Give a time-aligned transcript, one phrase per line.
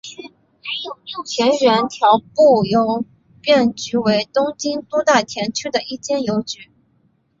[1.27, 3.05] 田园调布邮
[3.39, 6.71] 便局为东京都大田区的一间邮局。